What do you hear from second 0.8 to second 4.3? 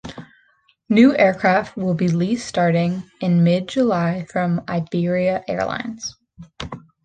New aircraft will be leased starting in mid-July